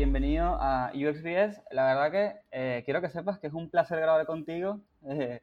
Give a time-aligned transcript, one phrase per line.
[0.00, 1.62] Bienvenido a UXBS.
[1.72, 4.80] La verdad que eh, quiero que sepas que es un placer grabar contigo.
[5.06, 5.42] Eh,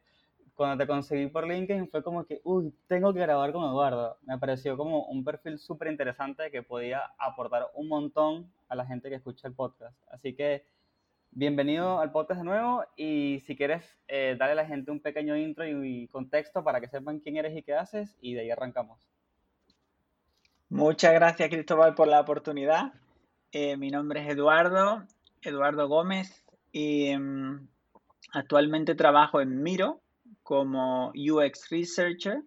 [0.54, 4.18] cuando te conseguí por LinkedIn fue como que, uy, tengo que grabar con Eduardo.
[4.22, 9.08] Me pareció como un perfil súper interesante que podía aportar un montón a la gente
[9.08, 9.96] que escucha el podcast.
[10.10, 10.64] Así que
[11.30, 15.68] bienvenido al podcast de nuevo y si quieres, eh, a la gente un pequeño intro
[15.68, 18.98] y, y contexto para que sepan quién eres y qué haces y de ahí arrancamos.
[20.68, 22.92] Muchas gracias, Cristóbal, por la oportunidad.
[23.50, 25.06] Eh, mi nombre es Eduardo,
[25.40, 27.66] Eduardo Gómez, y mm,
[28.32, 30.02] actualmente trabajo en Miro
[30.42, 32.42] como UX Researcher.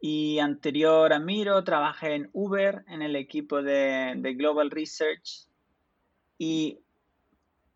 [0.00, 5.46] Y anterior a Miro, trabajé en Uber, en el equipo de, de Global Research.
[6.38, 6.80] Y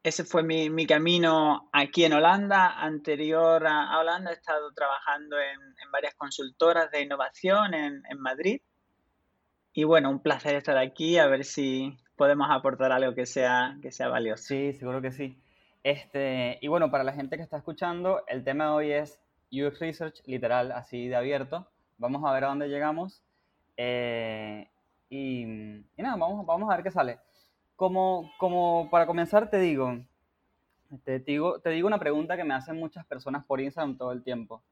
[0.02, 2.80] ese fue mi, mi camino aquí en Holanda.
[2.80, 8.18] Anterior a, a Holanda he estado trabajando en, en varias consultoras de innovación en, en
[8.18, 8.60] Madrid.
[9.72, 13.90] Y bueno, un placer estar aquí, a ver si podemos aportar algo que sea, que
[13.90, 14.44] sea valioso.
[14.44, 15.36] Sí, seguro que sí.
[15.82, 19.20] Este, y bueno, para la gente que está escuchando, el tema de hoy es
[19.52, 21.66] UX Research, literal, así de abierto.
[21.98, 23.22] Vamos a ver a dónde llegamos.
[23.76, 24.68] Eh,
[25.10, 27.18] y, y nada, vamos, vamos a ver qué sale.
[27.76, 29.98] Como, como para comenzar, te digo,
[31.04, 34.22] te digo, te digo una pregunta que me hacen muchas personas por Instagram todo el
[34.22, 34.62] tiempo.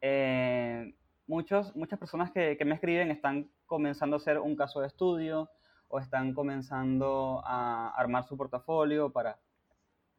[0.00, 0.94] Eh,
[1.26, 5.48] muchos, muchas personas que, que me escriben están comenzando a hacer un caso de estudio
[5.90, 9.40] o están comenzando a armar su portafolio para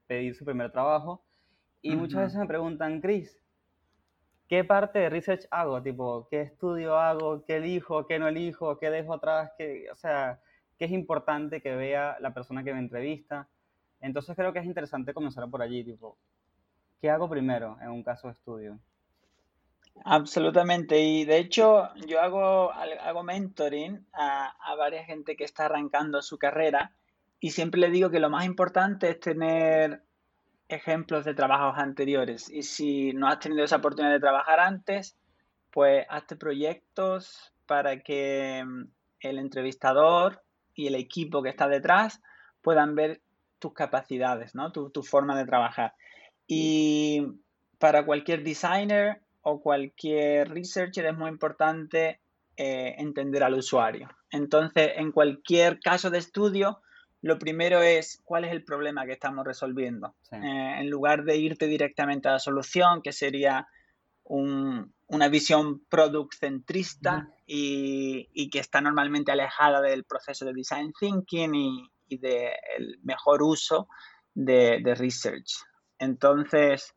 [0.06, 1.24] pedir su primer trabajo.
[1.82, 2.26] Y muchas Ujú.
[2.26, 3.40] veces me preguntan, Chris,
[4.48, 5.82] ¿qué parte de research hago?
[5.82, 7.46] Tipo, ¿qué estudio hago?
[7.46, 8.06] ¿Qué elijo?
[8.06, 8.78] ¿Qué no elijo?
[8.78, 9.54] ¿Qué dejo atrás?
[9.58, 10.42] ¿Qué, o sea,
[10.78, 13.48] ¿qué es importante que vea la persona que me entrevista?
[14.02, 16.18] Entonces creo que es interesante comenzar por allí, tipo,
[17.00, 18.80] ¿qué hago primero en un caso de estudio?
[20.04, 21.00] Absolutamente.
[21.00, 26.38] Y de hecho, yo hago, hago mentoring a, a varias gente que está arrancando su
[26.38, 26.92] carrera
[27.40, 30.04] y siempre le digo que lo más importante es tener
[30.70, 32.50] ejemplos de trabajos anteriores.
[32.50, 35.18] Y si no has tenido esa oportunidad de trabajar antes,
[35.72, 38.84] pues hazte proyectos para que mm,
[39.22, 40.44] el entrevistador
[40.74, 42.22] y el equipo que está detrás
[42.62, 43.22] puedan ver
[43.60, 44.72] tus capacidades, ¿no?
[44.72, 45.94] Tu, tu forma de trabajar.
[46.48, 47.26] Y
[47.80, 52.22] para cualquier designer o cualquier researcher es muy importante
[52.58, 54.10] eh, entender al usuario.
[54.30, 56.82] Entonces, en cualquier caso de estudio,
[57.22, 60.16] lo primero es cuál es el problema que estamos resolviendo.
[60.22, 60.36] Sí.
[60.36, 63.68] Eh, en lugar de irte directamente a la solución, que sería
[64.24, 70.94] un- una visión product centrista y, y que está normalmente alejada del proceso de design
[70.98, 73.90] thinking y, y del mejor uso
[74.34, 75.64] de, de research.
[76.00, 76.94] Entonces,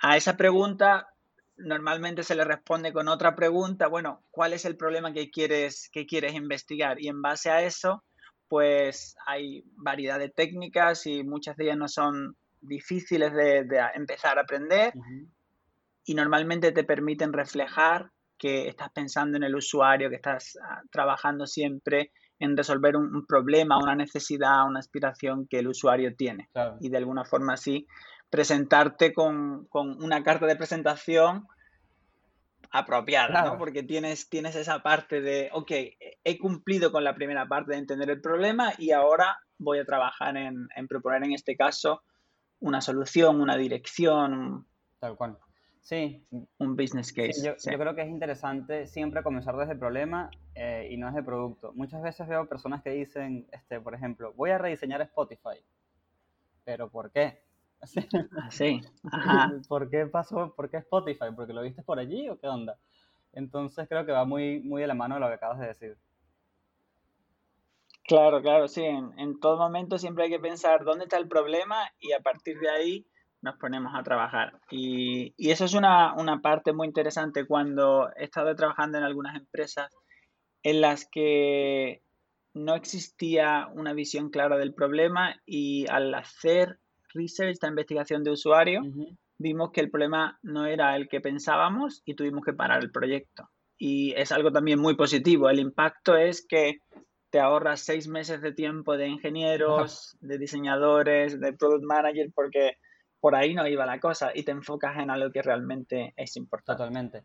[0.00, 1.08] a esa pregunta
[1.58, 6.06] normalmente se le responde con otra pregunta, bueno, ¿cuál es el problema que quieres, que
[6.06, 7.00] quieres investigar?
[7.00, 8.04] Y en base a eso,
[8.48, 14.42] pues hay variedad de técnicas y muchas de ellas no son difíciles de, empezar a
[14.42, 14.92] aprender
[16.04, 21.46] y normalmente te permiten reflejar que estás pensando en el usuario, que estás ah, trabajando
[21.46, 26.76] siempre en resolver un, un problema, una necesidad, una aspiración que el usuario tiene Claro.
[26.80, 27.86] y de alguna forma así
[28.30, 31.46] presentarte con, con una carta de presentación
[32.70, 33.52] apropiada, Claro.
[33.52, 33.58] ¿no?
[33.58, 35.70] Porque tienes, tienes esa parte de, ok,
[36.24, 40.36] he cumplido con la primera parte de entender el problema y ahora voy a trabajar
[40.36, 42.02] en, en proponer en este caso
[42.60, 44.66] una solución, una dirección,
[44.98, 45.38] Tal cual.
[45.80, 46.26] Sí,
[46.58, 47.46] un business Sí, case.
[47.46, 47.70] yo, sí.
[47.70, 51.24] yo creo que es interesante siempre comenzar desde el problema eh, y no desde el
[51.24, 51.72] producto.
[51.72, 55.64] Muchas veces veo personas que dicen, este, por ejemplo, voy a rediseñar Spotify.
[56.64, 57.40] ¿Pero por qué?
[57.80, 58.80] Ah, sí,
[59.12, 59.52] ajá.
[59.68, 60.54] ¿Por qué pasó?
[60.54, 61.26] ¿Por qué Spotify?
[61.34, 62.78] ¿Porque lo viste por allí o qué onda?
[63.32, 65.96] Entonces creo que va muy, muy de la mano de lo que acabas de decir.
[68.04, 68.82] Claro, claro, sí.
[68.84, 72.58] En, en todo momento siempre hay que pensar dónde está el problema y a partir
[72.58, 73.06] de ahí
[73.42, 74.58] nos ponemos a trabajar.
[74.70, 79.36] Y, y eso es una, una parte muy interesante cuando he estado trabajando en algunas
[79.36, 79.92] empresas
[80.62, 82.02] en las que
[82.54, 86.80] no existía una visión clara del problema y al hacer
[87.14, 89.16] research, esta investigación de usuario, Ujú.
[89.38, 93.48] vimos que el problema no era el que pensábamos y tuvimos que parar el proyecto.
[93.78, 95.48] Y es algo también muy positivo.
[95.48, 96.80] El impacto es que
[97.30, 102.78] te ahorras seis meses de tiempo de ingenieros, de diseñadores, de product manager, porque
[103.20, 106.78] por ahí no iba la cosa y te enfocas en algo que realmente es importante.
[106.78, 107.22] Totalmente.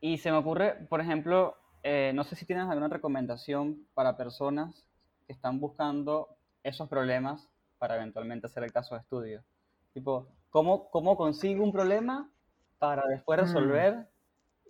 [0.00, 4.86] Y se me ocurre, por ejemplo, eh, no sé si tienes alguna recomendación para personas
[5.26, 6.28] que están buscando
[6.62, 7.48] esos problemas
[7.82, 9.42] para eventualmente hacer el caso de estudio.
[9.92, 12.30] Tipo, ¿cómo, cómo consigo un problema
[12.78, 13.42] para después Mm.
[13.42, 14.06] resolver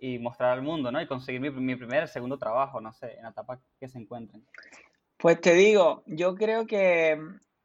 [0.01, 0.99] y mostrar al mundo, ¿no?
[0.99, 4.43] Y conseguir mi, mi primer, segundo trabajo, no sé, en la etapa que se encuentren.
[5.19, 7.19] Pues te digo, yo creo que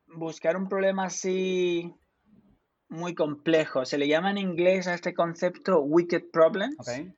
[0.06, 1.94] buscar un problema así
[2.90, 7.14] muy complejo, se le llama en inglés a este concepto wicked problems, ¿Ok?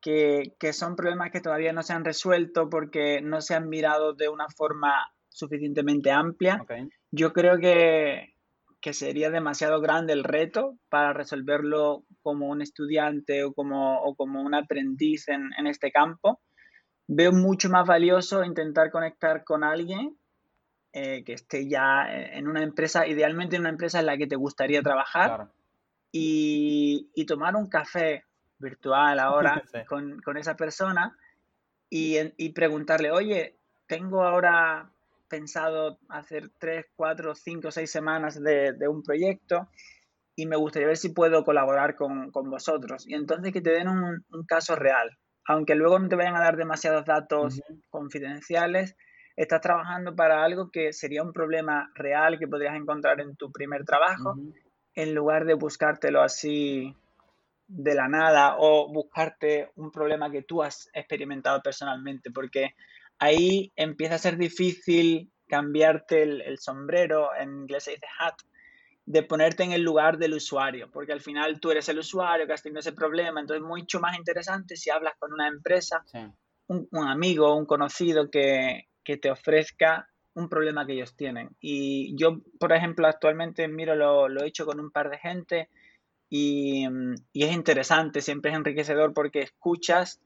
[0.00, 4.12] que, que son problemas que todavía no se han resuelto porque no se han mirado
[4.12, 4.92] de una forma
[5.28, 6.58] suficientemente amplia.
[6.60, 6.72] ¿Ok?
[7.10, 8.34] Yo creo que,
[8.80, 14.42] que sería demasiado grande el reto para resolverlo como un estudiante o como, o como
[14.42, 16.40] un aprendiz en, en este campo.
[17.08, 20.16] Veo mucho más valioso intentar conectar con alguien
[20.92, 24.36] eh, que esté ya en una empresa, idealmente en una empresa en la que te
[24.36, 25.52] gustaría trabajar Claro.
[26.12, 28.24] y, y tomar un café
[28.58, 29.78] virtual ahora Sí.
[29.88, 31.16] con, con esa persona
[31.88, 34.92] y, y preguntarle, oye, tengo ahora
[35.30, 39.68] pensado hacer tres, cuatro, cinco, seis semanas de, de un proyecto
[40.36, 43.08] y me gustaría ver si puedo colaborar con, con vosotros.
[43.08, 45.16] Y entonces que te den un, un caso real.
[45.46, 48.96] Aunque luego no te vayan a dar demasiados datos confidenciales,
[49.36, 53.84] estás trabajando para algo que sería un problema real que podrías encontrar en tu primer
[53.84, 54.36] trabajo
[54.94, 56.94] en lugar de buscártelo así
[57.66, 62.74] de la nada o buscarte un problema que tú has experimentado personalmente, porque
[63.20, 68.34] ahí empieza a ser difícil cambiarte el, el sombrero, en inglés se dice hat,
[69.06, 72.52] de ponerte en el lugar del usuario, porque al final tú eres el usuario que
[72.52, 76.18] has tenido ese problema, entonces mucho más interesante si hablas con una empresa, Sí.
[76.68, 81.50] un, un amigo, un conocido que, que te ofrezca un problema que ellos tienen.
[81.60, 85.68] Y yo, por ejemplo, actualmente miro, lo, lo he hecho con un par de gente
[86.28, 86.86] y,
[87.32, 90.20] y es interesante, siempre es enriquecedor porque escuchas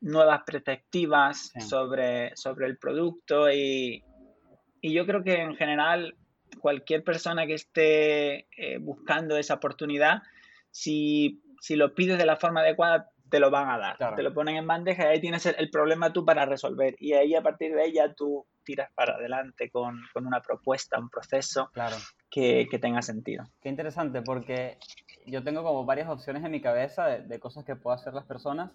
[0.00, 1.60] nuevas perspectivas Sí.
[1.62, 4.04] sobre, sobre el producto y,
[4.80, 6.14] y yo creo que en general
[6.60, 10.22] cualquier persona que esté eh, buscando esa oportunidad,
[10.70, 13.96] si, si lo pides de la forma adecuada, te lo van a dar.
[13.96, 14.16] Claro.
[14.16, 16.94] Te lo ponen en bandeja y ahí tienes el, el problema tú para resolver.
[17.00, 21.08] Y ahí a partir de ya tú tiras para adelante con, con una propuesta, un
[21.10, 21.96] proceso Claro.
[22.30, 23.44] que, que tenga sentido.
[23.60, 24.78] Qué interesante, porque
[25.26, 28.24] yo tengo como varias opciones en mi cabeza de, de cosas que puedo hacer las
[28.26, 28.70] personas,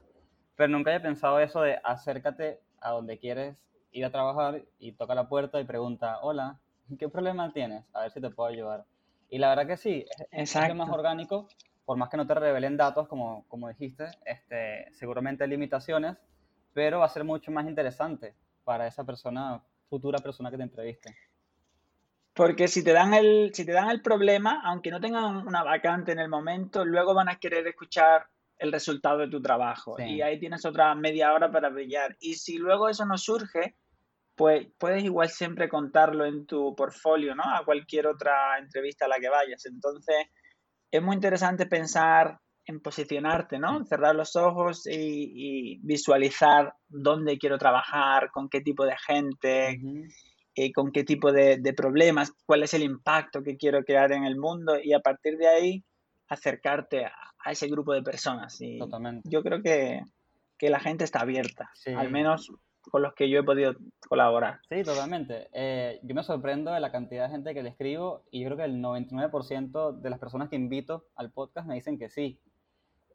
[0.55, 5.15] pero nunca había pensado eso de acércate a donde quieres ir a trabajar y toca
[5.15, 6.59] la puerta y pregunta, hola,
[6.97, 7.83] ¿qué problema tienes?
[7.93, 8.85] A ver si te puedo ayudar.
[9.29, 11.47] Y la verdad que sí, es, es más orgánico,
[11.85, 16.17] por más que no te revelen datos, como, como dijiste, este, seguramente hay limitaciones,
[16.73, 21.15] pero va a ser mucho más interesante para esa persona, futura persona que te entreviste.
[22.33, 26.13] Porque si te dan el, si te dan el problema, aunque no tengan una vacante
[26.13, 28.27] en el momento, luego van a querer escuchar
[28.61, 29.95] el resultado de tu trabajo.
[29.97, 30.03] Sí.
[30.03, 32.15] Y ahí tienes otra media hora para brillar.
[32.19, 33.75] Y si luego eso no surge,
[34.35, 37.43] pues puedes igual siempre contarlo en tu portfolio, ¿no?
[37.43, 39.65] A cualquier otra entrevista a la que vayas.
[39.65, 40.27] Entonces,
[40.91, 43.83] es muy interesante pensar en posicionarte, ¿no?
[43.85, 49.81] Cerrar los ojos y, y visualizar dónde quiero trabajar, con qué tipo de gente,
[50.53, 54.23] eh, con qué tipo de, de problemas, cuál es el impacto que quiero crear en
[54.23, 55.83] el mundo y a partir de ahí
[56.33, 57.13] acercarte a,
[57.43, 58.59] a ese grupo de personas.
[58.61, 59.27] Y Totalmente.
[59.29, 60.01] yo creo que,
[60.57, 61.93] que la gente está abierta, Sí.
[61.93, 62.51] al menos
[62.89, 63.75] con los que yo he podido
[64.09, 64.59] colaborar.
[64.67, 65.49] Sí, totalmente.
[65.53, 68.57] Eh, yo me sorprendo de la cantidad de gente que le escribo y yo creo
[68.57, 72.39] que el 99% de las personas que invito al podcast me dicen que sí.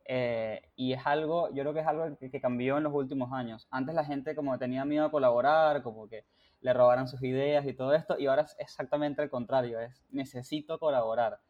[0.08, 3.32] Eh, y es algo, yo creo que es algo que, que cambió en los últimos
[3.32, 3.66] años.
[3.70, 6.24] Antes la gente como tenía miedo a colaborar, como que
[6.60, 10.78] le robaran sus ideas y todo esto, y ahora es exactamente el contrario, es necesito
[10.78, 11.40] colaborar.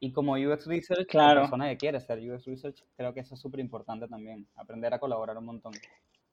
[0.00, 1.34] Y como UX Research, Claro.
[1.36, 4.92] la persona que quiere ser UX Research, creo que eso es súper importante también, aprender
[4.92, 5.72] a colaborar un montón.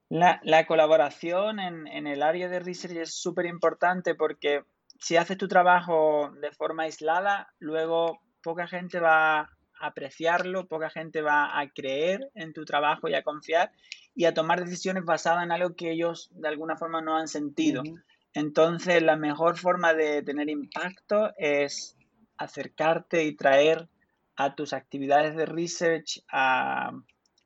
[0.09, 4.63] La, la colaboración en, en el área de research es súper importante porque
[4.99, 9.49] si haces tu trabajo de forma aislada, luego poca gente va a
[9.79, 13.71] apreciarlo, poca gente va a creer en tu trabajo y a confiar
[14.13, 17.81] y a tomar decisiones basadas en algo que ellos de alguna forma no han sentido.
[17.81, 17.97] Ujú.
[18.33, 21.97] Entonces, la mejor forma de tener impacto es
[22.43, 23.87] acercarte y traer
[24.35, 26.91] a tus actividades de research a,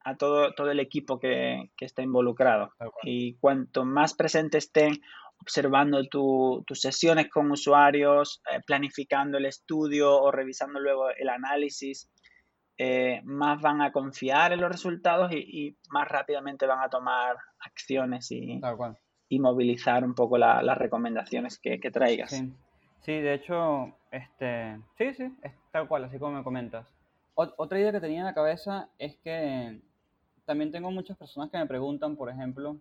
[0.03, 2.71] a todo, todo el equipo que, que está involucrado.
[3.03, 5.01] Y cuanto más presente estén
[5.39, 12.09] observando tu- tus sesiones con usuarios, eh, planificando el estudio o revisando luego el análisis,
[12.77, 15.37] eh, más van a confiar en los resultados y,
[15.67, 18.59] y más rápidamente van a tomar acciones y,
[19.29, 22.31] y movilizar un poco la- las recomendaciones que, que traigas.
[22.31, 22.53] Sí,
[23.01, 26.87] sí, de hecho, Este, sí, sí, es tal cual, así como me comentas.
[27.35, 29.81] Ot- otra idea que tenía en la cabeza es que
[30.45, 32.77] también tengo muchas personas que me preguntan, por ejemplo,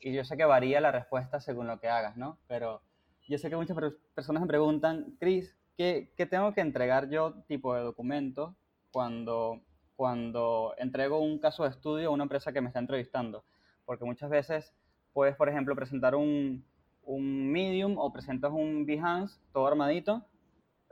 [0.00, 2.38] y yo sé que varía la respuesta según lo que hagas, ¿no?
[2.46, 2.80] Pero
[3.28, 7.34] yo sé que muchas per- personas me preguntan, Chris, ¿qué, qué tengo que entregar yo
[7.48, 8.54] tipo de documento
[8.92, 9.60] cuando,
[9.96, 13.44] cuando entrego un caso de estudio a una empresa que me está entrevistando?
[13.84, 14.72] Porque muchas veces
[15.12, 16.64] puedes, por ejemplo, presentar un,
[17.04, 20.24] un Medium o presentas un Behance todo armadito,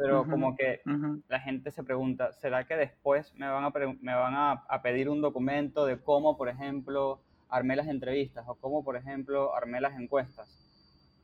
[0.00, 0.80] pero como que
[1.28, 5.10] la gente se pregunta, ¿será que después me van a, me van a, a pedir
[5.10, 9.98] un documento de cómo, por ejemplo, armé las entrevistas o cómo, por ejemplo, armé las
[10.00, 10.48] encuestas?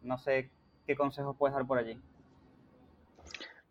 [0.02, 0.50] No sé
[0.86, 1.98] qué consejos puedes dar por allí.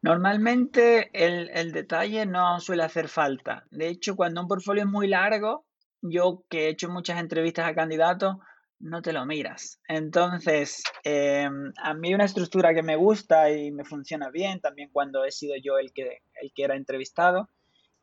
[0.02, 3.64] Normalmente el, el detalle no suele hacer falta.
[3.70, 5.66] De hecho, cuando un portfolio es muy largo,
[6.02, 8.38] yo que he hecho muchas entrevistas a candidatos,
[8.80, 9.80] no te lo miras.
[9.88, 11.48] Entonces, eh,
[11.82, 15.56] a mí una estructura que me gusta y me funciona bien, también cuando he sido
[15.56, 17.50] yo el que, el que era entrevistado,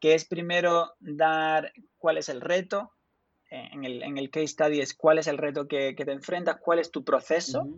[0.01, 2.91] que es primero dar cuál es el reto.
[3.51, 6.13] eh, En el, en el case study es cuál es el reto que, que te
[6.13, 7.69] enfrentas, cuál es tu proceso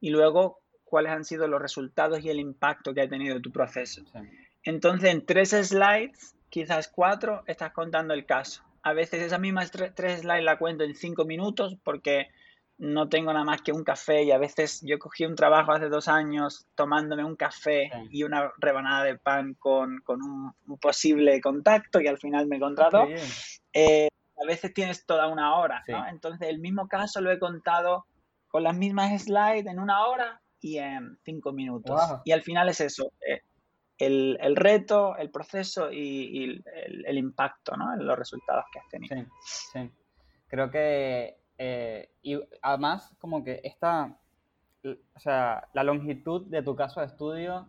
[0.00, 4.02] y luego cuáles han sido los resultados y el impacto que ha tenido tu proceso.
[4.12, 4.18] sí.
[4.62, 8.62] Entonces, en tres slides, quizás cuatro, estás contando el caso.
[8.82, 12.28] A veces esas mismas tre- tres slides la cuento en cinco minutos porque
[12.78, 15.90] no tengo nada más que un café y a veces yo cogí un trabajo hace
[15.90, 18.08] dos años tomándome un café Sí.
[18.10, 22.58] y una rebanada de pan con, con un, un posible contacto y al final me
[22.58, 23.06] contrató.
[23.74, 24.08] Eh,
[24.42, 26.06] a veces tienes toda una hora, ¿no?
[26.08, 28.06] Entonces, el mismo caso lo he contado
[28.48, 31.94] con las mismas slides en una hora y en cinco minutos.
[31.94, 32.20] Wow.
[32.24, 33.42] Y al final es eso, eh,
[34.00, 37.92] el, el reto, el proceso y, y el, el impacto, ¿no?
[37.94, 39.16] En los resultados que has tenido.
[39.40, 39.90] Sí, sí.
[40.48, 44.18] Creo que, eh, y además, como que esta,
[44.84, 47.68] o sea, la longitud de tu caso de estudio,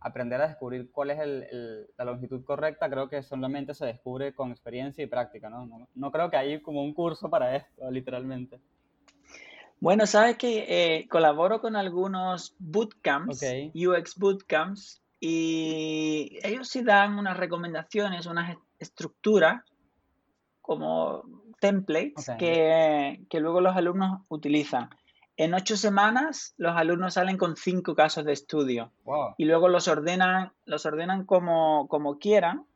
[0.00, 4.32] aprender a descubrir cuál es el- el- la longitud correcta, creo que solamente se descubre
[4.32, 5.66] con experiencia y práctica, ¿no?
[5.66, 8.60] No, no creo que hay como un curso para esto, literalmente.
[9.80, 13.40] Bueno, sabes que eh, colaboro con algunos bootcamps.
[13.74, 19.62] UX bootcamps, y ellos sí dan unas recomendaciones, unas est- estructuras
[20.60, 21.22] como
[21.60, 24.90] templates que, que luego los alumnos utilizan.
[25.36, 29.34] En ocho semanas los alumnos salen con cinco casos de estudio Wow.
[29.38, 32.66] y luego los ordenan, los ordenan como, como quieran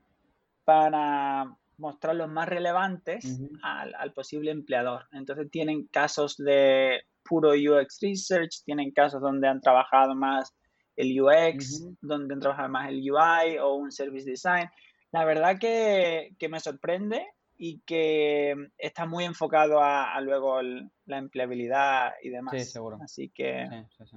[0.65, 5.07] para mostrar los más relevantes al, al posible empleador.
[5.13, 10.55] Entonces tienen casos de puro UX Research, tienen casos donde han trabajado más
[10.97, 11.97] el UX, Ujú.
[12.01, 14.69] donde han trabajado más el UI o un Service Design.
[15.11, 17.27] La verdad que, que me sorprende
[17.59, 22.55] y que está muy enfocado a, a luego el- la empleabilidad y demás.
[22.57, 22.99] Sí, seguro.
[23.03, 24.17] Así que Sí, sí, sí.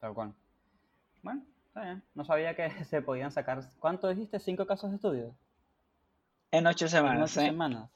[0.00, 0.34] Tal cual.
[1.22, 2.02] Bueno, está bien.
[2.14, 4.38] No sabía que se podían sacar, ¿cuánto dijiste?
[4.38, 5.34] ¿Cinco casos de estudio?
[6.52, 7.32] en ocho En semanas.
[7.32, 7.46] ocho ¿eh?
[7.46, 7.90] semanas.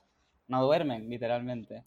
[0.49, 1.85] No duermen, literalmente.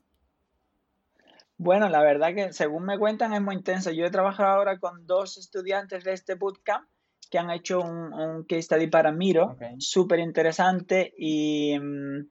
[1.63, 3.89] Bueno, la verdad que según me cuentan es muy intenso.
[3.91, 6.85] Yo he trabajado ahora con dos estudiantes de este bootcamp
[7.31, 9.61] que han hecho un, un case study para Miro, Ok.
[9.79, 12.27] súper interesante y, mm,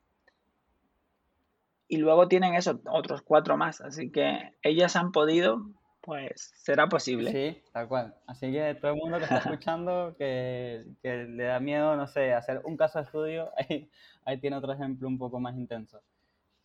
[1.89, 3.81] y luego tienen eso, otros cuatro más.
[3.81, 5.63] Así que ellas han podido,
[6.03, 7.33] pues será posible.
[7.33, 8.15] Sí, tal cual.
[8.27, 12.35] Así que todo el mundo que está escuchando que, que le da miedo, no sé,
[12.35, 13.91] hacer un caso de estudio, ahí,
[14.25, 16.03] ahí tiene otro ejemplo un poco más intenso.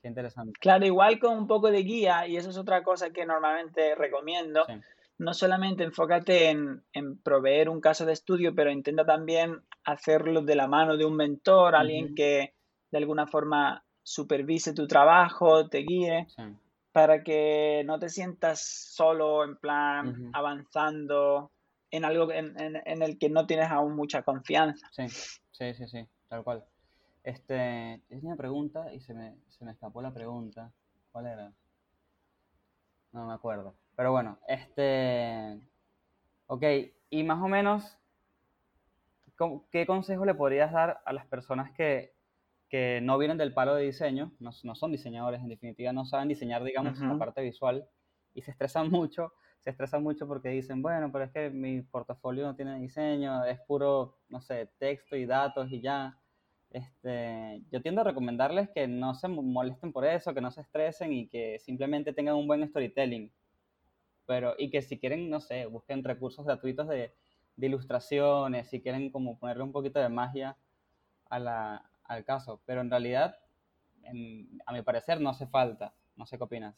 [0.01, 0.53] Qué interesante.
[0.59, 4.65] Claro, igual con un poco de guía, y eso es otra cosa que normalmente recomiendo.
[4.65, 4.73] Sí,
[5.19, 10.55] no solamente enfócate en, en proveer un caso de estudio, pero intenta también hacerlo de
[10.55, 12.15] la mano de un mentor, alguien Ujú.
[12.15, 12.53] que
[12.91, 16.43] de alguna forma supervise tu trabajo, te guíe, sí,
[16.91, 20.29] para que no te sientas solo en plan Ujú.
[20.33, 21.51] avanzando
[21.89, 24.87] en algo en, en- en el que no tienes aún mucha confianza.
[24.91, 25.07] sí,
[25.51, 26.63] sí, sí, sí, tal cual.
[27.27, 30.71] Este, es una pregunta y se me, se me escapó la pregunta.
[31.11, 31.53] ¿Cuál era?
[33.11, 33.75] No me acuerdo.
[33.97, 35.59] Pero bueno, este,
[36.47, 36.63] ok,
[37.09, 37.97] y más o menos,
[39.37, 42.13] ¿cómo- ¿qué consejo le podrías dar a las personas que,
[42.69, 46.27] que no vienen del palo de diseño, no, no son diseñadores en definitiva, no saben
[46.27, 47.87] diseñar, digamos, la parte visual
[48.33, 52.45] y se estresan mucho, se estresan mucho porque dicen, bueno, pero es que mi portafolio
[52.45, 56.17] no tiene diseño, es puro, no sé, texto y datos y ya.
[56.71, 60.61] Este, yo tiendo a recomendarles que no se mo- molesten por eso, que no se
[60.61, 63.31] estresen y que simplemente tengan un buen storytelling.
[64.25, 67.13] Pero, y que si quieren, no sé, busquen recursos gratuitos de,
[67.57, 70.57] de ilustraciones, si quieren como ponerle un poquito de magia
[71.29, 72.61] a la, al caso.
[72.65, 73.39] Pero en realidad,
[74.03, 75.93] en- a mi parecer, no hace falta.
[76.17, 76.75] No sé qué opinas.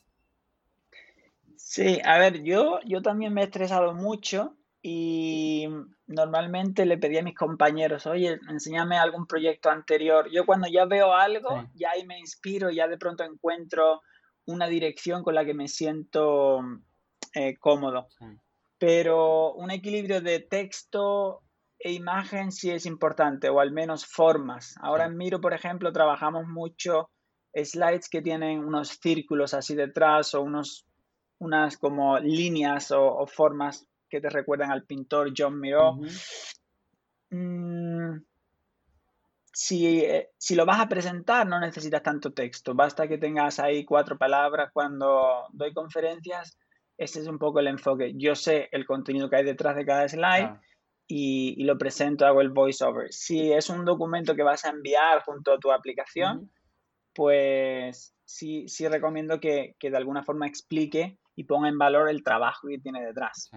[1.57, 5.67] Sí, a ver, yo, yo también me he estresado mucho y
[6.07, 10.29] normalmente le pedí a mis compañeros, oye, enséñame algún proyecto anterior.
[10.31, 11.67] Yo cuando ya veo algo, Sí.
[11.75, 14.01] ya ahí me inspiro, ya de pronto encuentro
[14.45, 16.61] una dirección con la que me siento
[17.35, 18.07] eh, cómodo.
[18.17, 18.25] Sí.
[18.77, 21.43] Pero un equilibrio de texto
[21.77, 24.75] e imagen sí es importante, o al menos formas.
[24.81, 25.11] Ahora Sí.
[25.11, 27.09] en Miro, por ejemplo, trabajamos mucho
[27.53, 30.85] slides que tienen unos círculos así detrás o unos,
[31.39, 35.97] unas como líneas o, o formas que te recuerdan al pintor John Miró.
[37.29, 38.17] Mm,
[39.53, 42.73] si, eh, si lo vas a presentar, no necesitas tanto texto.
[42.73, 44.71] Basta que tengas ahí cuatro palabras.
[44.73, 46.57] Cuando doy conferencias,
[46.97, 48.13] ese es un poco el enfoque.
[48.15, 50.61] Yo sé el contenido que hay detrás de cada slide Claro.
[51.07, 53.11] y, y lo presento, hago el voiceover.
[53.11, 56.51] Si es un documento que vas a enviar junto a tu aplicación,
[57.13, 62.23] pues sí, sí recomiendo que, que de alguna forma explique y ponga en valor el
[62.23, 63.49] trabajo que tiene detrás.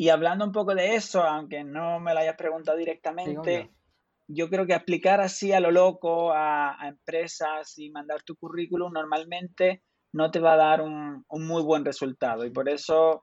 [0.00, 3.68] Y hablando un poco de eso, aunque no me lo hayas preguntado directamente,
[4.26, 8.90] yo creo que aplicar así a lo loco a, a empresas y mandar tu currículum
[8.94, 9.82] normalmente
[10.14, 12.46] no te va a dar un, un muy buen resultado.
[12.46, 13.22] Y por eso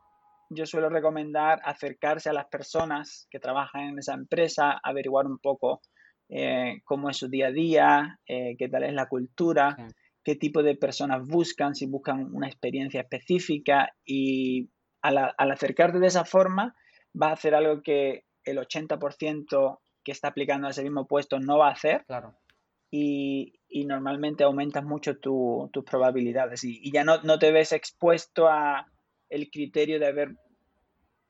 [0.51, 5.81] yo suelo recomendar acercarse a las personas que trabajan en esa empresa, averiguar un poco
[6.29, 9.95] eh, cómo es su día a día, eh, qué tal es la cultura, Sí.
[10.23, 14.69] qué tipo de personas buscan, si buscan una experiencia específica y
[15.01, 16.75] al, acercarte de esa forma
[17.19, 21.57] va a hacer algo que el 80% que está aplicando a ese mismo puesto no
[21.57, 22.35] va a hacer Claro.
[22.89, 27.71] y, y normalmente aumentas mucho tu- tus probabilidades y, y ya no, no te ves
[27.73, 28.87] expuesto a
[29.29, 30.29] el criterio de ver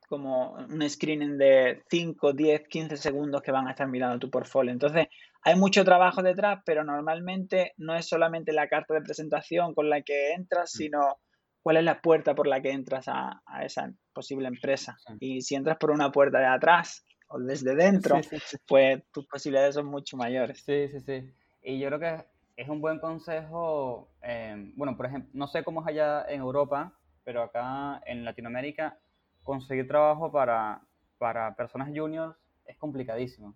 [0.08, 4.72] como un screening de 5, 10, 15 segundos que van a estar mirando tu portfolio.
[4.72, 5.08] Entonces,
[5.42, 10.02] hay mucho trabajo detrás, pero normalmente no es solamente la carta de presentación con la
[10.04, 10.78] que entras, Mm.
[10.78, 11.18] sino
[11.62, 14.98] cuál es la puerta por la que entras a, a esa posible empresa.
[15.00, 15.14] Sí.
[15.20, 18.58] Y si entras por una puerta de atrás o desde dentro, Sí, sí, sí.
[18.68, 20.64] pues tus posibilidades son mucho mayores.
[20.64, 21.32] Sí, sí, sí.
[21.62, 24.10] Y yo creo que es un buen consejo.
[24.22, 28.98] eh, bueno, por ejemplo, no sé cómo es allá en Europa, pero acá en Latinoamérica
[29.44, 30.82] conseguir trabajo para,
[31.18, 33.54] para personas juniors es complicadísimo.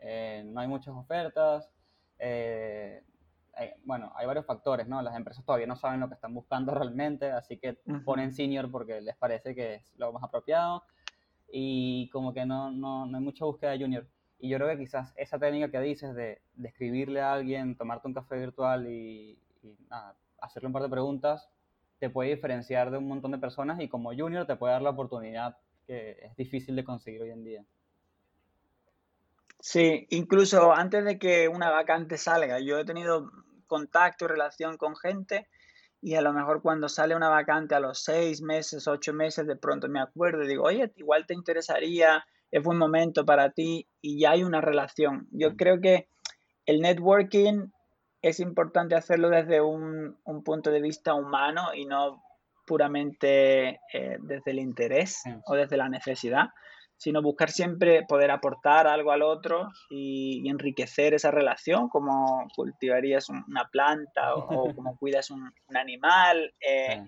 [0.00, 1.70] Eh, no hay muchas ofertas.
[2.18, 3.02] eh,
[3.84, 5.02] bueno, hay varios factores, ¿no?
[5.02, 9.00] Las empresas todavía no saben lo que están buscando realmente, así que ponen senior porque
[9.00, 10.84] les parece que es lo más apropiado
[11.50, 14.06] y como que no, no, no hay mucha búsqueda de junior.
[14.38, 18.06] Y yo creo que quizás esa técnica que dices de, de escribirle a alguien, tomarte
[18.06, 21.50] un café virtual y, y nada, hacerle un par de preguntas,
[21.98, 24.90] te puede diferenciar de un montón de personas y como junior te puede dar la
[24.90, 27.64] oportunidad que es difícil de conseguir hoy en día.
[29.60, 33.32] Sí, incluso antes de que una vacante salga, yo he tenido
[33.68, 35.46] contacto y relación con gente
[36.00, 39.56] y a lo mejor cuando sale una vacante a los seis meses, ocho meses, de
[39.56, 44.20] pronto me acuerdo y digo, oye, igual te interesaría, es buen momento para ti y
[44.20, 45.28] ya hay una relación.
[45.32, 46.08] Yo creo que
[46.66, 47.70] el networking
[48.22, 52.22] es importante hacerlo desde un, un punto de vista humano y no
[52.66, 55.30] puramente eh, desde el interés Sí.
[55.46, 56.50] o desde la necesidad,
[56.98, 63.28] sino buscar siempre poder aportar algo al otro y, y enriquecer esa relación, como cultivarías
[63.30, 67.04] un- una planta o, o como cuidas un, un animal, eh,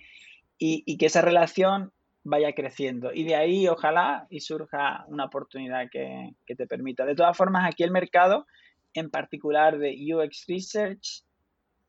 [0.59, 3.13] y, y que esa relación vaya creciendo.
[3.13, 7.05] Y de ahí, ojalá, y surja una oportunidad que, que te permita.
[7.05, 8.47] De todas formas, aquí el mercado,
[8.95, 11.25] en particular de UX Research,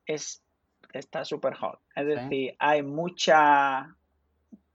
[0.07, 0.41] es,
[0.93, 1.79] está súper hot.
[1.95, 3.95] Es decir, hay mucha,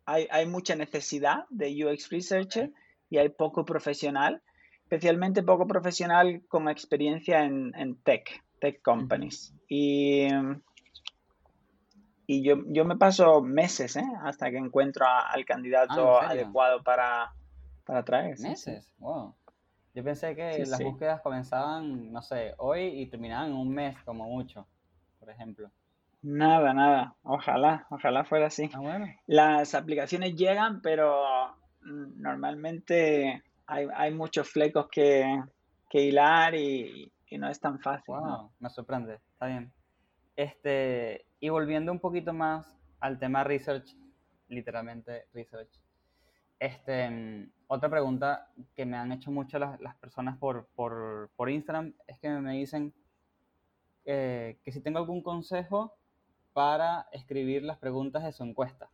[0.05, 2.71] hay, hay mucha necesidad de UX Researcher
[3.11, 4.43] y hay poco profesional,
[4.83, 9.55] especialmente poco profesional con experiencia en, en tech, tech companies.
[9.69, 10.29] Y,
[12.27, 14.05] y yo, yo me paso meses ¿eh?
[14.23, 17.33] hasta que encuentro a- al candidato Ah, adecuado para,
[17.85, 18.37] para traer.
[18.37, 18.49] sí.
[18.49, 18.93] ¿Meses?
[18.99, 19.35] Wow.
[19.95, 20.85] Yo pensé que Sí, las sí.
[20.85, 24.67] búsquedas comenzaban, no sé, hoy y terminaban en un mes como mucho,
[25.19, 25.71] por ejemplo.
[26.23, 27.15] Nada, nada.
[27.23, 28.69] Ojalá, ojalá fuera así.
[28.75, 29.07] Ah, bueno.
[29.27, 31.25] Las aplicaciones llegan, pero
[31.87, 35.43] normalmente hay, hay muchos flecos que,
[35.89, 38.15] que hilar y, y no es tan fácil.
[38.15, 38.21] ¿no?
[38.21, 39.73] Wow, me sorprende, está bien.
[40.37, 43.97] Este, y volviendo un poquito más al tema research,
[44.49, 45.71] literalmente research.
[46.59, 51.51] Este, mm, otra pregunta que me han hecho mucho las, las personas por, por, por
[51.51, 52.95] Instagram es que me dicen
[54.05, 55.95] eh, que si tengo algún consejo
[56.53, 58.89] para escribir las preguntas de su encuesta.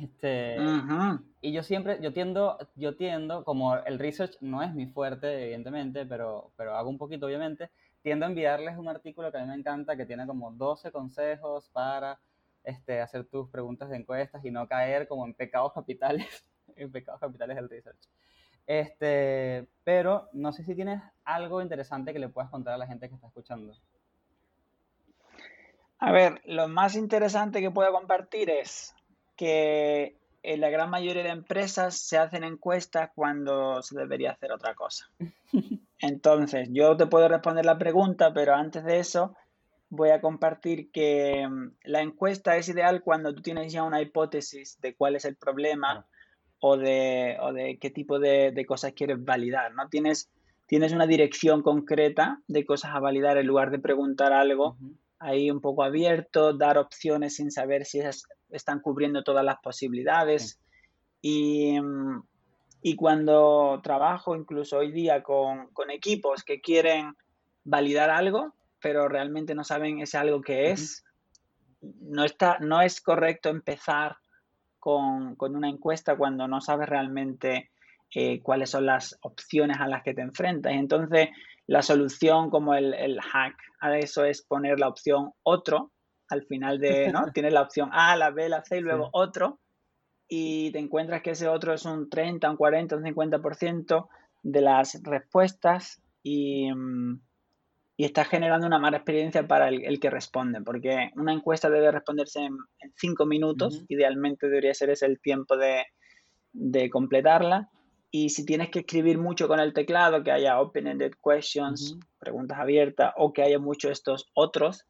[0.00, 1.22] Este, Ujú.
[1.40, 6.06] y yo siempre, yo tiendo, yo tiendo, como el research no es mi fuerte, evidentemente,
[6.06, 7.70] pero, pero hago un poquito, obviamente,
[8.02, 11.68] tiendo a enviarles un artículo que a mí me encanta, que tiene como 12 consejos
[11.70, 12.18] para
[12.64, 16.44] este, hacer tus preguntas de encuestas y no caer como en pecados capitales
[16.76, 18.08] en pecados capitales del research.
[18.66, 23.08] Este, pero no sé si tienes algo interesante que le puedas contar a la gente
[23.08, 23.74] que está escuchando.
[25.98, 28.94] A ver, lo más interesante que puedo compartir es
[29.40, 34.74] que en la gran mayoría de empresas se hacen encuestas cuando se debería hacer otra
[34.74, 35.08] cosa.
[35.98, 39.34] Entonces, yo te puedo responder la pregunta, pero antes de eso
[39.88, 44.78] voy a compartir que mm, la encuesta es ideal cuando tú tienes ya una hipótesis
[44.82, 46.06] de cuál es el problema
[46.58, 49.88] o, de, o de qué tipo de, de cosas quieres validar, ¿no?
[49.88, 50.28] Tienes,
[50.66, 54.76] tienes una dirección concreta de cosas a validar en lugar de preguntar algo.
[55.20, 58.00] Ahí un poco abierto, dar opciones sin saber si
[58.50, 60.58] están cubriendo todas las posibilidades.
[61.20, 62.22] Y, mm,
[62.82, 67.14] y cuando trabajo, incluso hoy día, con, con equipos que quieren
[67.62, 71.04] validar algo, pero realmente no saben ese algo que es,
[71.82, 74.16] no, está, no es correcto empezar
[74.78, 77.70] con, con una encuesta cuando no sabes realmente
[78.14, 80.72] eh, cuáles son las opciones a las que te enfrentas.
[80.72, 81.28] Entonces,
[81.70, 85.92] la solución como el, el hack a eso es poner la opción otro
[86.28, 87.30] al final de, ¿no?
[87.32, 89.10] Tienes la opción A, la B, la C y luego Sí.
[89.12, 89.60] otro
[90.26, 94.08] y te encuentras que ese otro es un 30, un 40, un 50%
[94.42, 97.20] de las respuestas y, mm,
[97.98, 101.92] y está generando una mala experiencia para el, el que responde, porque una encuesta debe
[101.92, 105.84] responderse en, en cinco minutos, idealmente debería ser ese el tiempo de,
[106.52, 107.68] de completarla.
[108.10, 113.12] Y si tienes que escribir mucho con el teclado, que haya open-ended questions, preguntas abiertas,
[113.16, 114.84] o que haya muchos estos otros,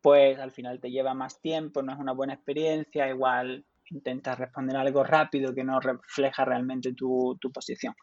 [0.00, 4.76] pues al final te lleva más tiempo, no es una buena experiencia, igual intentas responder
[4.76, 7.94] algo rápido que no refleja realmente tu, tu posición.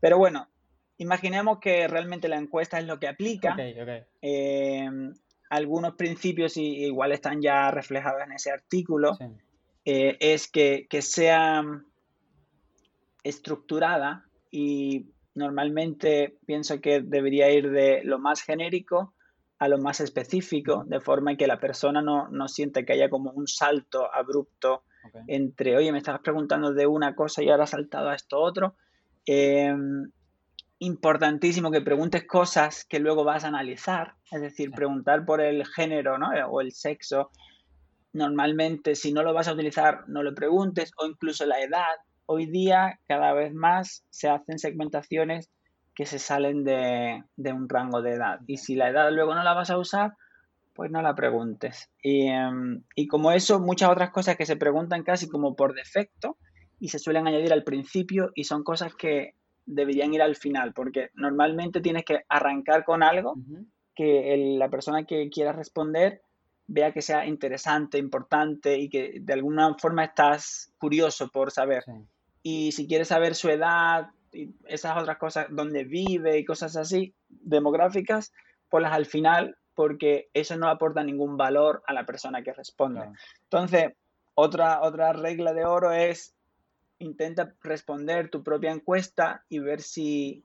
[0.00, 0.48] Pero bueno,
[0.96, 3.50] imaginemos que realmente la encuesta es lo que aplica.
[4.22, 4.88] Eh,
[5.50, 9.14] algunos principios i- igual están ya reflejados en ese artículo.
[9.14, 9.24] Sí.
[9.84, 11.62] Eh, es que, que sea
[13.22, 19.14] estructurada y normalmente pienso que debería ir de lo más genérico
[19.58, 23.32] a lo más específico, de forma que la persona no, no siente que haya como
[23.32, 25.22] un salto abrupto ok.
[25.26, 28.76] entre, oye, me estabas preguntando de una cosa y ahora has saltado a esto otro.
[29.26, 29.74] Eh,
[30.80, 36.18] importantísimo que preguntes cosas que luego vas a analizar, es decir, preguntar por el género
[36.18, 36.28] ¿no?
[36.48, 37.30] o el sexo.
[38.12, 41.96] Normalmente, si no lo vas a utilizar, no lo preguntes, o incluso la edad.
[42.30, 45.48] Hoy día, cada vez más se hacen segmentaciones
[45.94, 48.40] que se salen de, de un rango de edad.
[48.46, 50.12] Y si la edad luego no la vas a usar,
[50.74, 51.90] pues no la preguntes.
[52.02, 56.36] Y, em, y como eso, muchas otras cosas que se preguntan casi como por defecto
[56.78, 59.32] y se suelen añadir al principio y son cosas que
[59.64, 63.34] deberían ir al final, porque normalmente tienes que arrancar con algo
[63.94, 66.20] que el- la persona que quiera responder
[66.66, 71.82] vea que sea interesante, importante y que de alguna forma estás curioso por saber.
[71.84, 71.92] Sí.
[72.42, 77.14] Y si quieres saber su edad y esas otras cosas, dónde vive y cosas así,
[77.28, 78.32] demográficas,
[78.68, 83.00] ponlas al final porque eso no aporta ningún valor a la persona que responde.
[83.00, 83.12] Claro.
[83.44, 83.92] Entonces,
[84.34, 86.34] otra, otra regla de oro es
[86.98, 90.42] intenta responder tu propia encuesta y ver si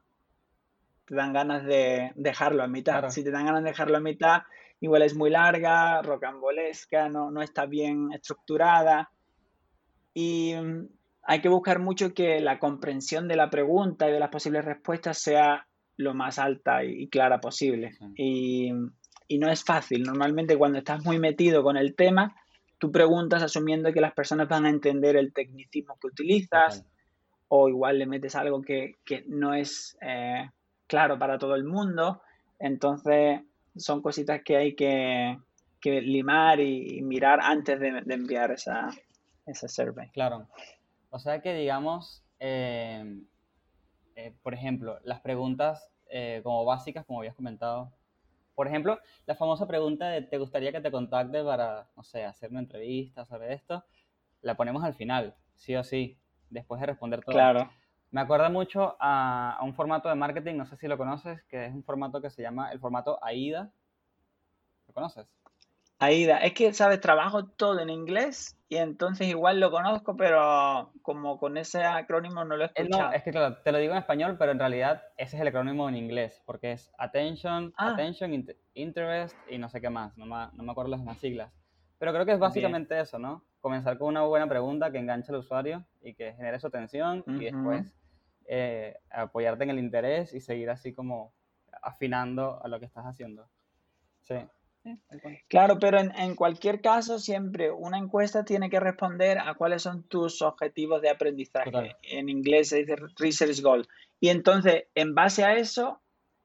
[1.05, 2.99] te dan ganas de dejarlo a mitad.
[2.99, 3.09] Claro.
[3.09, 4.43] Si te dan ganas de dejarlo a mitad,
[4.79, 9.09] igual es muy larga, rocambolesca, no, no está bien estructurada.
[10.13, 10.53] Y
[11.23, 15.17] hay que buscar mucho que la comprensión de la pregunta y de las posibles respuestas
[15.17, 17.93] sea lo más alta y, clara posible.
[17.93, 18.05] Sí.
[18.17, 18.71] Y,
[19.27, 20.03] y no es fácil.
[20.03, 22.35] Normalmente cuando estás muy metido con el tema,
[22.77, 26.85] tú preguntas asumiendo que las personas van a entender el tecnicismo que utilizas
[27.47, 30.49] o igual le metes algo que, que no es eh,
[30.87, 32.21] claro para todo el mundo.
[32.59, 33.41] Entonces
[33.77, 35.37] son cositas que hay que,
[35.79, 38.89] que limar y, y mirar antes de, de enviar esa,
[39.45, 40.09] esa survey.
[40.09, 40.47] Claro.
[41.13, 43.21] O sea que, digamos, eh,
[44.15, 47.93] eh, por ejemplo, las preguntas eh, como básicas, como habías comentado.
[48.55, 48.97] Por ejemplo,
[49.27, 53.25] la famosa pregunta de ¿te gustaría que te contacte para, no sé, hacer una entrevista
[53.25, 53.85] sobre esto?
[54.41, 56.17] La ponemos al final, sí o sí,
[56.49, 57.35] después de responder todo.
[57.35, 57.69] Claro.
[58.09, 61.67] Me acuerda mucho a, a un formato de marketing, no sé si lo conoces, que
[61.67, 63.71] es un formato que se llama el formato AIDA.
[64.87, 65.27] ¿Lo conoces?
[65.99, 66.99] Aida, es que, ¿sabes?
[66.99, 72.57] Trabajo todo en inglés y entonces igual lo conozco, pero como con ese acrónimo no
[72.57, 73.09] lo he Eh, escuchado.
[73.09, 75.47] no, es que claro, te lo digo en español, pero en realidad ese es el
[75.47, 77.89] acrónimo en inglés, porque es Attention, Ah.
[77.93, 81.19] Attention, int- Interest y no sé qué más, no me, no me acuerdo las demás
[81.19, 81.53] siglas.
[81.99, 83.45] Pero creo que es básicamente eso, ¿no?
[83.61, 87.31] Comenzar con una buena pregunta que enganche al usuario y que genere su atención y
[87.31, 87.43] Ujú.
[87.43, 87.93] después
[88.45, 91.33] eh, apoyarte en el interés y seguir así como
[91.81, 93.47] afinando a lo que estás haciendo.
[94.23, 94.35] Sí.
[94.83, 94.99] Sí.
[95.47, 100.03] Claro, pero en, en cualquier caso, siempre una encuesta tiene que responder a cuáles son
[100.03, 101.71] tus objetivos de aprendizaje.
[101.71, 101.95] Total.
[102.03, 103.87] En inglés se dice research goal.
[104.19, 106.01] Y entonces, en base a eso,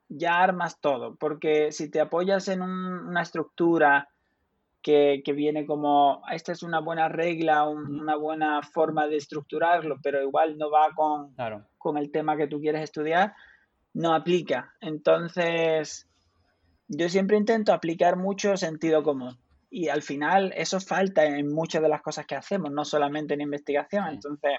[0.09, 1.17] ya armas todo.
[1.17, 4.09] Porque si te apoyas en un- una estructura
[4.83, 9.99] que, que viene como, esta es una buena regla, un- una buena forma de estructurarlo,
[10.03, 13.35] pero igual no va con, Claro, con el tema que tú quieres estudiar,
[13.95, 14.73] no aplica.
[14.81, 16.08] Entonces,
[16.89, 19.39] yo siempre intento aplicar mucho sentido común.
[19.71, 23.43] Y al final eso falta en muchas de las cosas que hacemos, no solamente en
[23.43, 24.05] investigación.
[24.09, 24.15] Sí.
[24.15, 24.53] Entonces,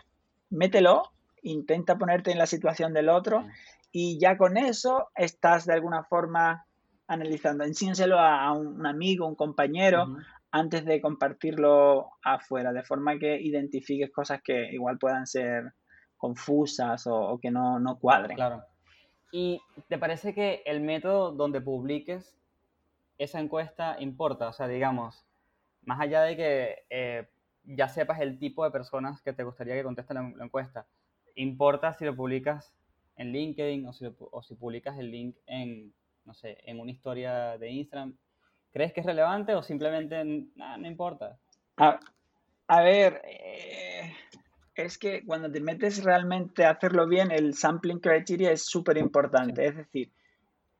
[0.52, 1.04] mételo,
[1.42, 3.48] intenta ponerte en la situación del otro Sí.
[3.92, 6.66] y ya con eso estás de alguna forma
[7.08, 7.64] analizando.
[7.64, 10.16] Enséñaselo a, un, amigo, un compañero,
[10.52, 15.74] antes de compartirlo afuera, de forma que identifiques cosas que igual puedan ser
[16.18, 18.36] confusas o, o que no, no cuadren.
[18.36, 18.64] Claro.
[19.32, 22.36] ¿Y te parece que el método donde publiques
[23.18, 24.48] esa encuesta importa?
[24.48, 25.26] O sea, digamos,
[25.84, 27.28] más allá de que eh,
[27.64, 30.88] ya sepas el tipo de personas que te gustaría que contesten la, la encuesta,
[31.36, 32.74] ¿importa si lo publicas
[33.16, 34.16] en LinkedIn o si, lo
[34.58, 35.94] publicas el link en,
[36.26, 38.18] no sé, en una historia de Instagram?
[38.72, 40.24] ¿Crees que es relevante o simplemente
[40.56, 41.38] nah, no importa?
[41.78, 42.00] A,
[42.68, 44.14] a ver, eh,
[44.84, 49.66] es que cuando te metes realmente a hacerlo bien, el sampling criteria es súper importante.
[49.66, 50.12] Es decir,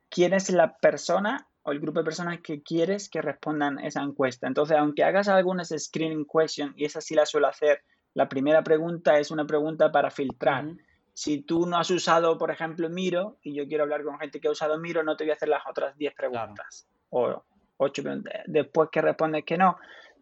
[0.10, 4.48] quién es la persona o el grupo de personas que quieres que respondan esa encuesta.
[4.48, 7.84] Entonces, aunque hagas algunas screening question, y esa sí la suelo hacer,
[8.14, 10.66] la primera pregunta es una pregunta para filtrar.
[11.14, 14.48] Si tú no has usado, por ejemplo, Miro, y yo quiero hablar con gente que
[14.48, 17.44] ha usado Miro, no te voy a hacer las otras 10 preguntas o
[17.78, 18.34] 8 preguntas.
[18.48, 19.78] Después que respondes que no,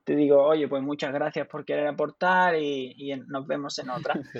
[0.07, 4.13] te digo, oye, pues muchas gracias por querer aportar y, nos vemos en otra.
[4.31, 4.39] Sí.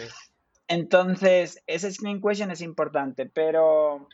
[0.70, 4.08] Entonces, ese screen question es importante, pero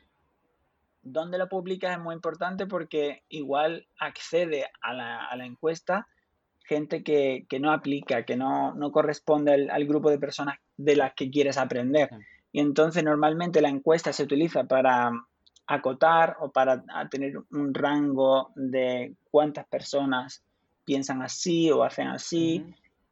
[1.04, 6.08] dónde lo publicas es muy importante porque igual accede a la, a la encuesta
[6.64, 10.96] gente que, que no aplica, que no, no corresponde al, al grupo de personas de
[10.96, 12.10] las que quieres aprender.
[12.52, 15.12] Y entonces normalmente la encuesta se utiliza para
[15.68, 20.44] acotar o para tener un rango de cuántas personas
[20.86, 22.66] piensan así o hacen así.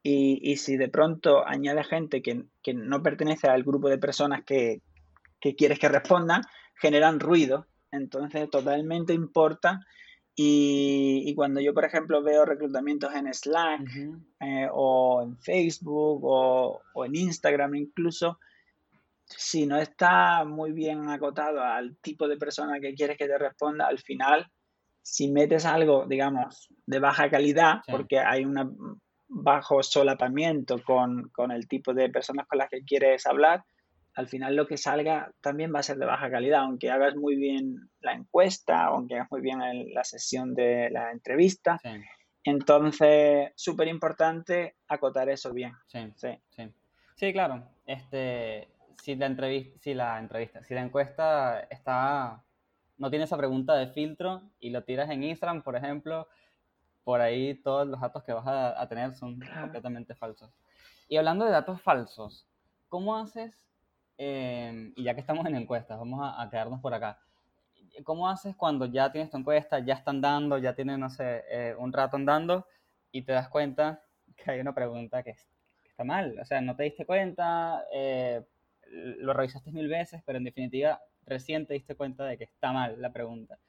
[0.04, 4.44] Y, y si de pronto añade gente que, que no pertenece al grupo de personas
[4.44, 4.82] que,
[5.40, 6.42] que quieres que respondan,
[6.76, 7.68] generan ruido.
[7.92, 9.80] Entonces, totalmente importa.
[10.36, 13.82] Y, y cuando yo, por ejemplo, veo reclutamientos en Slack
[14.40, 18.40] eh, o en Facebook o, o en Instagram incluso,
[19.26, 23.88] si no está muy bien acotado al tipo de persona que quieres que te responda,
[23.88, 24.50] al final,
[25.02, 27.92] si metes algo, digamos, de baja calidad, Sí.
[27.92, 33.26] porque hay un bajo solapamiento con, con el tipo de personas con las que quieres
[33.26, 33.64] hablar,
[34.16, 37.38] al final lo que salga también va a ser de baja calidad, aunque hagas muy
[37.38, 41.80] bien la encuesta, aunque hagas muy bien el- la sesión de la entrevista.
[41.82, 41.90] Sí,
[42.44, 45.74] Entonces, súper importante acotar eso bien.
[45.88, 46.00] sí.
[46.16, 46.28] Sí.
[46.50, 46.64] Sí,
[47.16, 47.64] sí, claro.
[47.86, 48.68] Este,
[49.02, 52.44] si la entrevista, si la entrevista, si la encuesta está,
[53.02, 56.28] no tiene esa pregunta de filtro y lo tiras en Instagram, por ejemplo,
[57.04, 59.62] por ahí todos los datos que vas a, a tener son Claro.
[59.64, 60.52] completamente falsos.
[61.10, 62.48] Y hablando de datos falsos,
[62.90, 63.68] ¿cómo haces?
[64.24, 67.20] eh, y ya que estamos en encuestas, vamos a, a quedarnos por acá.
[68.04, 71.76] ¿Cómo haces cuando ya tienes tu encuesta, ya están dando, ya tienen, no sé, eh,
[71.78, 72.68] un rato andando
[73.12, 74.04] y te das cuenta
[74.36, 75.50] que hay una pregunta que, es-
[75.82, 76.38] que está mal?
[76.40, 78.46] O sea, no te diste cuenta, eh,
[79.20, 83.02] lo revisaste mil veces, pero en definitiva recién te diste cuenta de que está mal
[83.02, 83.60] la pregunta.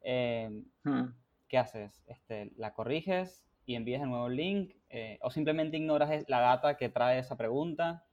[0.00, 1.06] Eh, Hmm.
[1.48, 2.02] ¿Qué haces?
[2.06, 4.72] Este, ¿La corriges y envías el nuevo link?
[4.90, 8.04] Eh, ¿O simplemente ignoras la data que trae esa pregunta?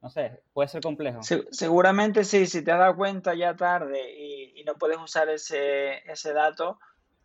[0.00, 1.22] No sé, puede ser complejo.
[1.22, 5.28] Se- seguramente sí, si te has dado cuenta ya tarde y, y no puedes usar
[5.28, 6.78] ese, ese dato,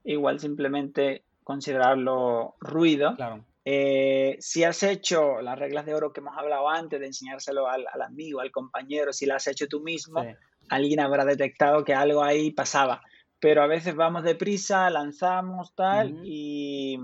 [0.04, 3.16] igual simplemente considerarlo ruido.
[3.16, 7.68] Claro, Eh, si has hecho las reglas de oro que hemos hablado antes, de enseñárselo
[7.68, 10.30] al, al amigo, al compañero, si las has hecho tú mismo, sí,
[10.70, 13.02] alguien habrá detectado que algo ahí pasaba.
[13.42, 16.98] Pero a veces vamos deprisa, lanzamos tal y,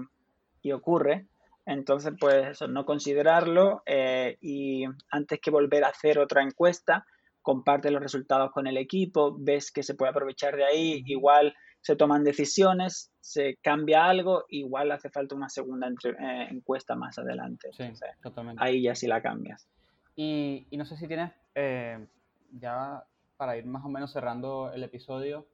[0.62, 1.28] y ocurre.
[1.66, 7.06] Entonces, pues eso, no considerarlo eh, y antes que volver a hacer otra encuesta,
[7.42, 11.98] comparte los resultados con el equipo, ves que se puede aprovechar de ahí, igual se
[11.98, 17.68] toman decisiones, se cambia algo, igual hace falta una segunda entre- eh, encuesta más adelante.
[17.74, 18.64] sí, Entonces, totalmente.
[18.64, 19.68] ahí ya sí la cambias.
[20.16, 22.08] Y, y no sé si tienes, eh,
[22.54, 23.04] ya
[23.36, 25.46] para ir más o menos cerrando el episodio,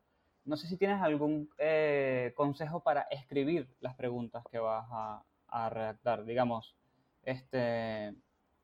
[0.45, 5.69] no sé si tienes algún eh, consejo para escribir las preguntas que vas a, a
[5.71, 6.25] redactar.
[6.25, 6.75] Digamos,
[7.23, 8.13] este,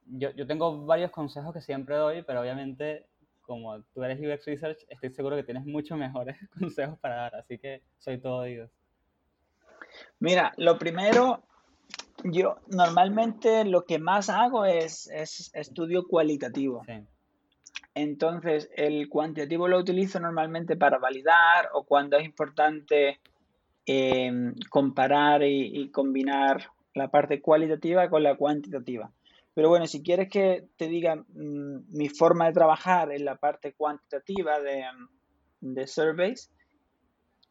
[0.06, 3.08] yo, yo tengo varios consejos que siempre doy, pero obviamente
[3.46, 7.58] como tú eres UX Research, estoy seguro que tienes muchos mejores consejos para dar, así
[7.58, 8.72] que soy todo oídos.
[10.20, 11.44] Mira, lo primero,
[12.24, 16.84] yo normalmente lo que más hago es, es estudio cualitativo.
[16.86, 16.94] Sí.
[17.94, 23.22] Entonces, el cuantitativo lo utilizo normalmente para validar o cuando es importante
[23.86, 24.32] eh,
[24.70, 29.12] comparar y, y combinar la parte cualitativa con la cuantitativa.
[29.56, 33.74] Pero bueno, si quieres que te diga mm, mi forma de trabajar en la parte
[33.74, 34.84] cuantitativa de,
[35.62, 36.52] de surveys,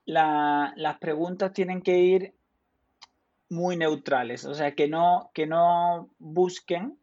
[0.05, 2.35] la- las preguntas tienen que ir
[3.49, 6.99] muy neutrales, o sea, que no, que no busquen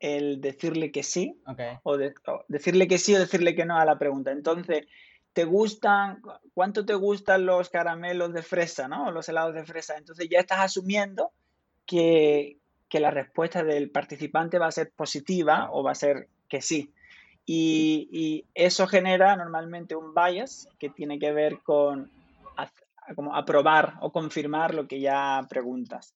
[0.00, 1.40] el decirle que sí
[1.82, 4.32] o, de- o decirle que sí o decirle que no a la pregunta.
[4.32, 4.86] Entonces,
[5.32, 9.06] ¿te gustan, cu- cuánto te gustan los caramelos de fresa, ¿no?
[9.06, 9.96] O los helados de fresa?
[9.96, 11.32] Entonces ya estás asumiendo
[11.86, 12.58] que,
[12.94, 16.92] que la respuesta del participante va a ser positiva o va a ser que sí.
[17.44, 22.12] Y, eso genera normalmente un bias que tiene que ver con
[23.16, 26.14] como aprobar o confirmar lo que ya preguntas.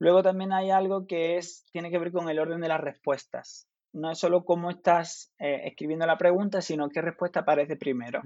[0.00, 3.68] Luego también hay algo que es, tiene que ver con el orden de las respuestas.
[3.92, 8.22] No es solo cómo estás eh, escribiendo la pregunta, sino qué respuesta aparece primero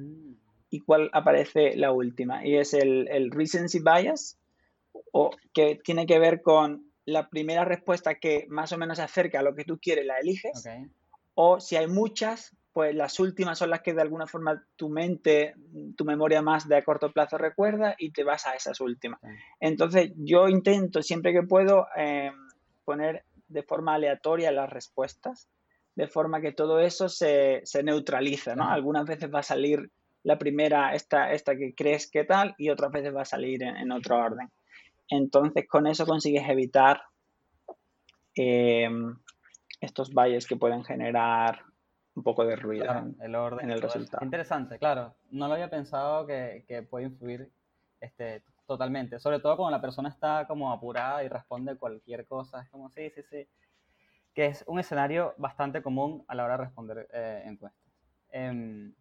[0.71, 2.43] y cuál aparece la última.
[2.47, 4.39] Y es el, el recency bias,
[5.13, 9.41] o que tiene que ver con la primera respuesta que más o menos se acerca
[9.41, 10.69] a lo que tú quieres, la eliges.
[11.35, 15.55] O si hay muchas, pues las últimas son las que de alguna forma tu mente,
[15.97, 19.21] tu memoria más de a corto plazo recuerda y te vas a esas últimas.
[19.61, 22.31] Entonces yo intento siempre que puedo eh,
[22.85, 25.49] poner de forma aleatoria las respuestas,
[25.95, 28.71] de forma que todo eso se, se neutraliza, ¿no?
[28.71, 29.91] Algunas veces va a salir
[30.23, 33.77] la primera, esta, esta que crees que tal, y otras veces va a salir en,
[33.77, 34.49] en otro orden.
[35.13, 37.03] Entonces con eso consigues evitar
[38.37, 38.89] eh,
[39.81, 41.61] estos valles que pueden generar
[42.15, 42.85] un poco de ruido.
[42.85, 43.65] Claro, en- el orden.
[43.67, 44.25] en el resultado.
[44.25, 45.15] Interesante, claro.
[45.31, 47.51] No lo había pensado que, que puede influir
[48.01, 49.19] este, totalmente.
[49.21, 52.63] Sobre todo cuando la persona está como apurada y responde cualquier cosa.
[52.63, 53.47] Es como, sí, sí, sí.
[54.35, 57.83] Que es un escenario bastante común a la hora de responder eh, encuestas.
[58.31, 58.95] Em,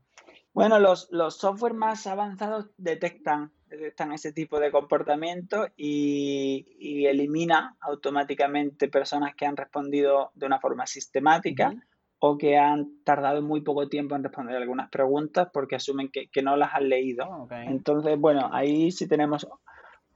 [0.54, 7.78] Bueno, los, los software más avanzados detectan, detectan ese tipo de comportamiento y, y elimina
[7.80, 11.74] automáticamente personas que han respondido de una forma sistemática
[12.20, 16.44] o que han tardado muy poco tiempo en responder algunas preguntas porque asumen que, que
[16.44, 17.26] no las han leído.
[17.28, 17.48] oh.
[17.50, 19.48] Entonces, bueno, ahí sí tenemos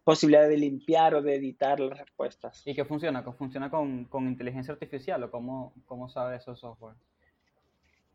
[0.04, 2.62] posibilidad de limpiar o de editar las respuestas.
[2.66, 3.24] ¿Y qué funciona?
[3.24, 6.96] ¿Qué ¿Funciona con, con inteligencia artificial o cómo, cómo sabe eso el software?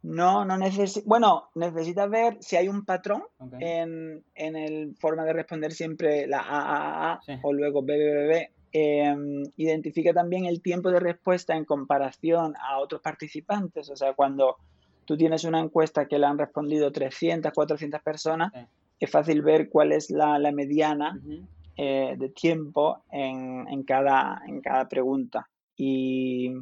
[0.02, 3.22] No, no necesita, bueno, necesitas ver si hay un patrón
[3.60, 7.32] en, en el forma de responder siempre la AAA Sí.
[7.42, 8.48] o luego BBBB.
[8.72, 13.90] Em, identifica también el tiempo de respuesta en comparación a otros participantes.
[13.90, 14.56] O sea, cuando
[15.04, 18.60] tú tienes una encuesta que le han respondido 300, 400 personas, Sí.
[19.00, 21.18] es fácil ver cuál es la, la mediana
[21.76, 25.48] eh, de tiempo en, en cada, en cada pregunta.
[25.76, 26.52] Y,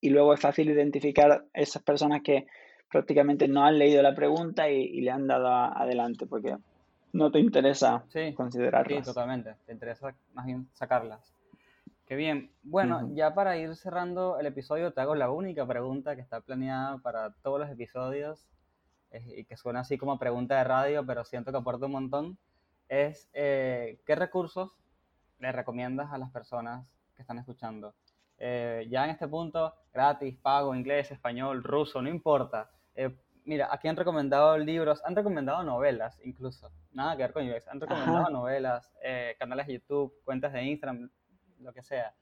[0.00, 2.46] y luego es fácil identificar esas personas que
[2.90, 6.56] prácticamente no han leído la pregunta y, y le han dado a- adelante porque
[7.12, 9.04] no te interesa Sí, sí, considerarlas.
[9.04, 9.56] totalmente.
[9.66, 11.34] Te interesa más bien sacarlas.
[12.06, 12.50] Qué bien.
[12.62, 16.98] Bueno, ya para ir cerrando el episodio, te hago la única pregunta que está planeada
[16.98, 18.48] para todos los episodios
[19.12, 22.38] y que suena así como pregunta de radio, pero siento que aporta un montón.
[22.88, 24.72] Es, eh, ¿qué recursos
[25.38, 26.84] le recomiendas a las personas
[27.14, 27.94] que están escuchando?
[28.40, 32.70] Eh, ya en este punto, gratis, pago, inglés, español, ruso, no importa.
[32.94, 37.68] Eh, mira, aquí han recomendado libros, han recomendado novelas incluso, nada que ver con UX,
[37.68, 38.30] han recomendado Ajá.
[38.30, 41.10] novelas, eh, canales de YouTube, cuentas de Instagram,
[41.58, 42.14] lo que sea.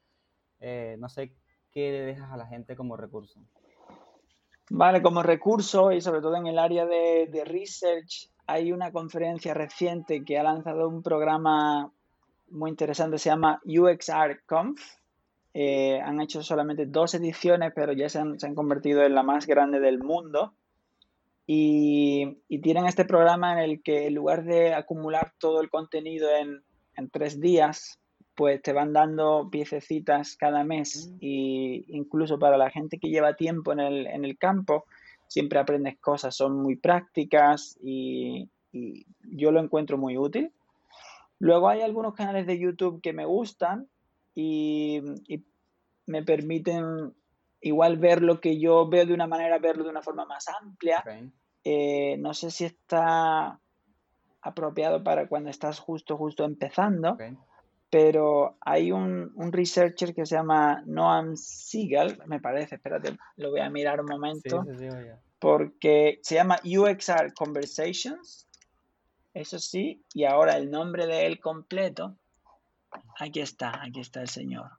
[0.59, 1.33] Eh, no sé
[1.71, 3.39] qué le dejas a la gente como recurso.
[4.71, 9.53] Vale, como recurso y sobre todo en el área de, de research, hay una conferencia
[9.53, 11.91] reciente que ha lanzado un programa
[12.49, 14.98] muy interesante, se llama UXR Conf.
[15.53, 19.23] Eh, han hecho solamente dos ediciones, pero ya se han, se han convertido en la
[19.23, 20.53] más grande del mundo.
[21.47, 26.29] Y, y tienen este programa en el que en lugar de acumular todo el contenido
[26.29, 26.61] en,
[26.95, 27.99] en tres días,
[28.35, 31.09] pues te van dando piececitas cada mes.
[31.11, 31.17] Mm.
[31.19, 34.85] Y incluso para la gente que lleva tiempo en el, en el campo,
[35.27, 40.51] siempre aprendes cosas, son muy prácticas y, y yo lo encuentro muy útil.
[41.39, 43.87] Luego hay algunos canales de YouTube que me gustan
[44.35, 45.45] y, y
[46.05, 47.13] me permiten
[47.61, 51.03] igual ver lo que yo veo de una manera, verlo de una forma más amplia.
[51.63, 53.59] Eh, no sé si está
[54.41, 57.23] apropiado para cuando estás justo, justo empezando, ok.
[57.89, 63.59] pero hay un, un researcher que se llama Noam Siegel, me parece, espérate, lo voy
[63.59, 65.15] a mirar un momento, sí, sí, oye.
[65.39, 68.47] porque se llama UXR Conversations
[69.33, 72.15] Eso sí, y ahora el nombre de él completo.
[73.19, 74.69] Aquí está, aquí está el señor.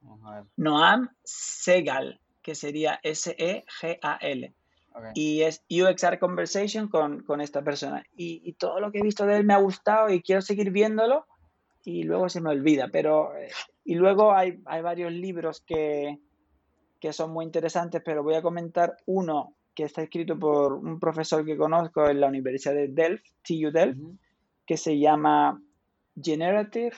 [0.56, 4.54] Noam Segal, que sería S-E-G-A-L.
[5.14, 8.04] Y es UXR Conversation con, con esta persona.
[8.16, 10.70] Y, y todo lo que he visto de él me ha gustado y quiero seguir
[10.70, 11.26] viéndolo
[11.84, 12.88] y luego se me olvida.
[12.90, 13.50] Pero, eh,
[13.84, 16.18] y luego hay, hay varios libros que,
[16.98, 21.44] que son muy interesantes, pero voy a comentar uno que está escrito por un profesor
[21.44, 24.00] que conozco en la Universidad de Delft, TU Delft,
[24.66, 25.62] que se llama
[26.20, 26.96] Generative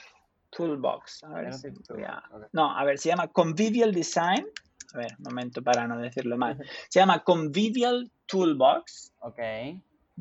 [0.55, 1.23] Toolbox.
[1.23, 2.49] A ver si Generative voy a- Toolbox, ok.
[2.53, 4.45] No, a ver, se llama Convivial Design.
[4.93, 6.55] A ver, momento para no decirlo mal.
[6.89, 9.11] Se llama Convivial Toolbox.
[9.21, 9.39] Ok.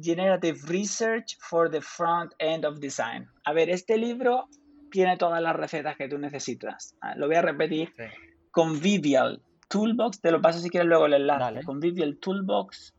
[0.01, 3.29] Generative Research for the Front End of Design.
[3.45, 4.49] A ver, este libro
[4.91, 6.97] tiene todas las recetas que tú necesitas.
[7.03, 7.93] Ah, Lo voy a repetir.
[7.97, 8.05] Sí.
[8.51, 11.41] Convivial Toolbox, te lo paso si quieres luego el enlace.
[11.41, 11.63] Dale.
[11.65, 12.95] Convivial Toolbox,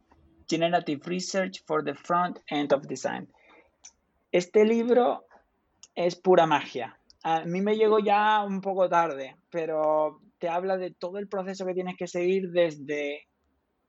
[0.47, 3.27] Generative Research for the Front End of Design.
[4.31, 5.25] Este libro
[5.95, 6.97] es pura magia.
[7.23, 11.65] A mí me llegó ya un poco tarde, pero te habla de todo el proceso
[11.65, 13.27] que tienes que seguir desde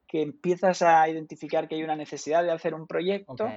[0.07, 3.49] que empiezas a identificar que hay una necesidad de hacer un proyecto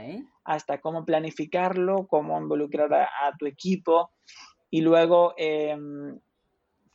[0.43, 4.09] hasta cómo planificarlo, cómo involucrar a, a tu equipo
[4.71, 6.19] y luego em,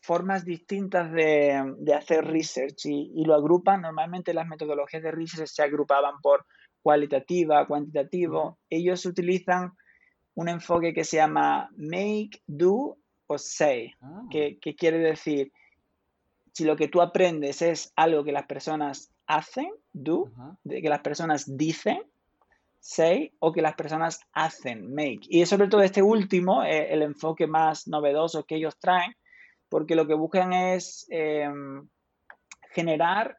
[0.00, 3.82] formas distintas de, de hacer research y, y lo agrupan.
[3.82, 6.44] Normalmente las metodologías de research se agrupaban por
[6.82, 8.58] cualitativa, cuantitativo.
[8.68, 9.72] Ellos utilizan
[10.34, 15.52] un enfoque que se llama make, do o say, Ah, que, que quiere decir,
[16.52, 20.30] si lo que tú aprendes es algo que las personas hacen, do,
[20.64, 22.02] de que las personas dicen,
[22.80, 25.20] say, o que las personas hacen, make.
[25.28, 29.14] Y es sobre todo este último, eh, el enfoque más novedoso que ellos traen,
[29.68, 31.48] porque lo que buscan es eh,
[32.72, 33.38] generar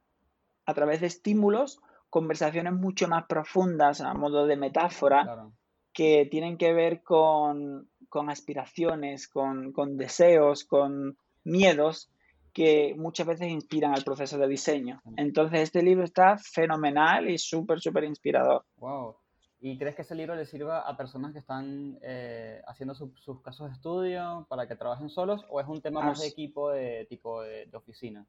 [0.66, 1.80] a través de estímulos
[2.10, 5.54] conversaciones mucho más profundas a modo de metáfora Claro.
[5.94, 12.10] Que tienen que ver con, con aspiraciones, con, con deseos, con miedos
[12.52, 15.02] que muchas veces inspiran al proceso de diseño.
[15.18, 18.64] Entonces este libro está fenomenal y súper, súper inspirador.
[18.78, 19.16] Wow.
[19.60, 23.42] ¿Y crees que ese libro le sirva a personas que están eh, haciendo su- sus
[23.42, 27.06] casos de estudio para que trabajen solos o es un tema más de equipo de
[27.10, 28.26] tipo de, de oficina?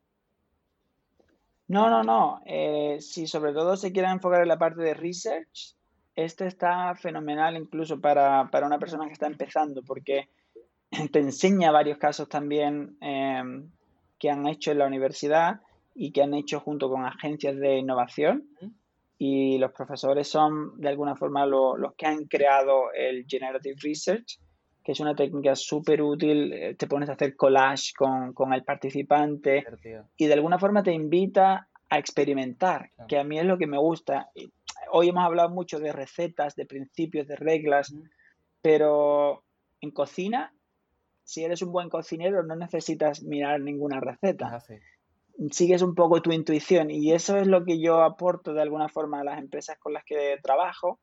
[1.67, 2.41] No, no, no.
[2.47, 5.75] eh, si sobre todo se quiere enfocar en la parte de research,
[6.17, 10.29] este está fenomenal incluso para, para una persona que está empezando, porque
[11.13, 13.69] te enseña varios casos también em,
[14.19, 15.61] que han hecho en la universidad
[15.95, 18.49] y que han hecho junto con agencias de innovación.
[19.17, 24.39] Y los profesores son de alguna forma lo- los que han creado el Generative Research,
[24.83, 26.53] que es una técnica súper útil.
[26.53, 30.09] eh, Te pones a hacer collage con, con el participante Divertido.
[30.17, 33.07] y de alguna forma te invita a experimentar, Claro.
[33.09, 34.29] que a mí es lo que me gusta.
[34.97, 37.93] Hoy hemos hablado mucho de recetas, de principios, de reglas,
[38.63, 39.43] pero
[39.81, 40.55] en cocina,
[41.25, 44.55] si eres un buen cocinero, no necesitas mirar ninguna receta.
[44.55, 44.75] así.
[45.51, 49.19] Sigues un poco tu intuición y eso es lo que yo aporto de alguna forma
[49.19, 51.01] a las empresas con las que trabajo.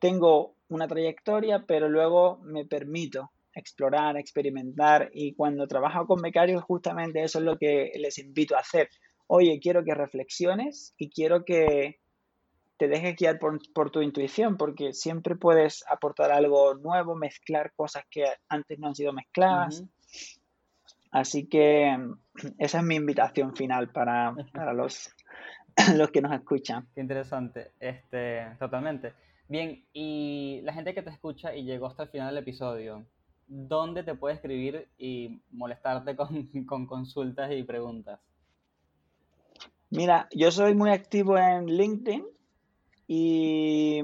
[0.00, 7.22] Tengo una trayectoria, pero luego me permito explorar, experimentar y cuando trabajo con becarios justamente
[7.22, 8.88] eso es lo que les invito a hacer.
[9.28, 11.99] Oye, quiero que reflexiones y quiero que
[12.80, 18.04] te dejes guiar por, por tu intuición porque siempre puedes aportar algo nuevo, mezclar cosas
[18.10, 19.84] que antes no han sido mezcladas.
[21.10, 21.94] Así que
[22.56, 25.14] esa es mi invitación final para, para los,
[25.94, 26.88] los que nos escuchan.
[26.94, 27.72] Qué interesante.
[27.78, 29.12] Este, totalmente.
[29.46, 33.04] Bien, y la gente que te escucha y llegó hasta el final del episodio,
[33.46, 38.20] ¿dónde te puede escribir y molestarte con, con consultas y preguntas?
[39.90, 42.24] Mira, yo soy muy activo en LinkedIn
[43.12, 43.98] y,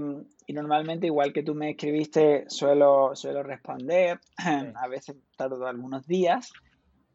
[0.48, 4.18] y normalmente, igual que tú me escribiste, suelo, suelo responder.
[4.74, 6.50] A veces tardo algunos días.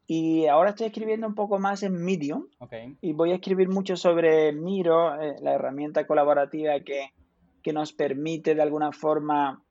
[0.06, 2.72] Y ahora estoy escribiendo un poco más en Medium Ok,
[3.02, 7.10] y voy a escribir mucho sobre Miro, eh, la herramienta colaborativa que,
[7.62, 9.62] que nos permite de alguna forma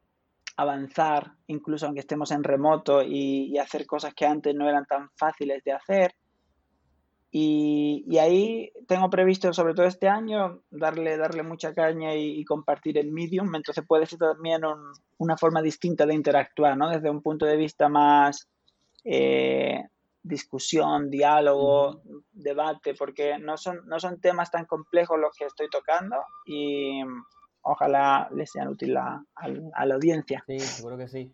[0.58, 5.10] avanzar, incluso aunque estemos en remoto y, y hacer cosas que antes no eran tan
[5.18, 6.14] fáciles de hacer.
[7.34, 12.44] Y, y ahí tengo previsto, sobre todo este año, darle, darle mucha caña y, y
[12.44, 13.56] compartir en Medium.
[13.56, 16.90] Entonces puede ser también un- una forma distinta de interactuar, ¿no?
[16.90, 18.50] Desde un punto de vista más
[19.06, 19.82] eh,
[20.22, 22.02] discusión, diálogo,
[22.34, 27.02] debate, porque no son, no son temas tan complejos los que estoy tocando y
[27.62, 30.44] ojalá les sean útiles a, a- a la audiencia.
[30.48, 31.32] sí, seguro que sí.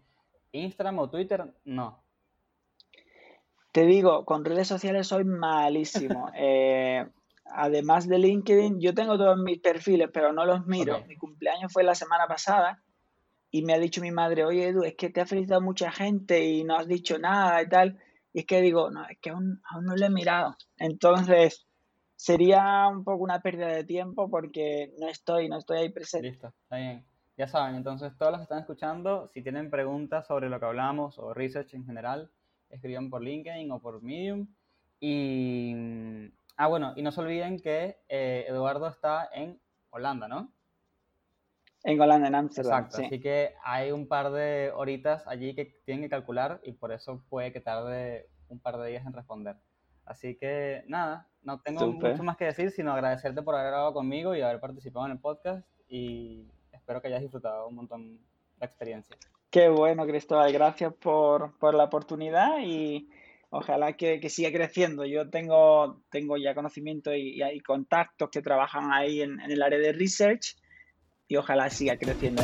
[0.52, 2.04] Instagram o Twitter, no.
[3.78, 6.32] Te digo, con redes sociales soy malísimo.
[6.36, 7.07] Eh,
[7.45, 10.97] además de LinkedIn, yo tengo todos mis perfiles, pero no los miro.
[10.97, 11.05] Ok.
[11.05, 12.82] Mi cumpleaños fue la semana pasada
[13.51, 16.43] y me ha dicho mi madre, oye Edu, es que te ha felicitado mucha gente
[16.43, 17.99] y no has dicho nada y tal.
[18.34, 20.57] Y es que digo, no, es que aún, aún no lo he mirado.
[20.80, 21.67] Entonces,
[22.15, 26.30] sería un poco una pérdida de tiempo porque no estoy, no estoy ahí presente.
[26.30, 27.05] Listo, está bien.
[27.38, 31.19] Ya saben, entonces todos los que están escuchando, si tienen preguntas sobre lo que hablamos
[31.19, 32.32] o research en general,
[32.70, 34.47] escriban por LinkedIn o por Medium.
[34.99, 39.59] Y, mm, ah, bueno, y no se olviden que eh, Eduardo está en
[39.89, 40.51] Holanda, ¿no?
[41.84, 43.05] En Holanda, en Ámsterdam, Exacto, sí.
[43.05, 47.24] así que hay un par de horitas allí que tienen que calcular y por eso
[47.30, 49.55] puede que tarde un par de días en responder.
[50.03, 52.11] Así que nada, no tengo Súper.
[52.11, 55.20] mucho más que decir, sino agradecerte por haber grabado conmigo y haber participado en el
[55.20, 58.20] podcast y espero que hayas disfrutado un montón
[58.59, 59.15] la experiencia.
[59.50, 63.10] Qué bueno, Cristóbal, gracias por, por la oportunidad y
[63.50, 65.06] ojalá que, que siga creciendo.
[65.06, 69.80] Yo tengo, tengo ya conocimiento y, y contactos que trabajan ahí en, en el área
[69.80, 70.58] de research
[71.28, 72.43] y ojalá siga creciendo.